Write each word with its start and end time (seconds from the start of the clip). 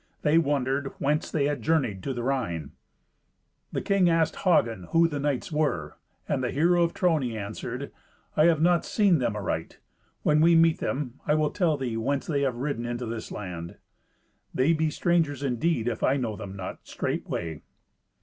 They 0.23 0.39
wondered 0.39 0.93
whence 0.97 1.29
they 1.29 1.45
had 1.45 1.61
journeyed 1.61 2.01
to 2.01 2.11
the 2.11 2.23
Rhine. 2.23 2.71
The 3.71 3.83
king 3.83 4.09
asked 4.09 4.37
Hagen 4.37 4.85
who 4.89 5.07
the 5.07 5.19
knights 5.19 5.51
were, 5.51 5.95
and 6.27 6.43
the 6.43 6.49
hero 6.49 6.81
of 6.81 6.95
Trony 6.95 7.35
answered, 7.37 7.91
"I 8.35 8.45
have 8.45 8.63
not 8.63 8.83
seen 8.83 9.19
them 9.19 9.35
aright. 9.35 9.77
When 10.23 10.41
we 10.41 10.55
meet 10.55 10.79
them, 10.79 11.19
I 11.27 11.35
will 11.35 11.51
tell 11.51 11.77
thee 11.77 11.97
whence 11.97 12.25
they 12.25 12.41
have 12.41 12.55
ridden 12.55 12.87
into 12.87 13.05
this 13.05 13.31
land. 13.31 13.77
They 14.55 14.73
be 14.73 14.89
strangers 14.89 15.43
indeed 15.43 15.87
if 15.87 16.01
I 16.01 16.17
know 16.17 16.35
them 16.35 16.55
not 16.55 16.87
straightway." 16.87 17.61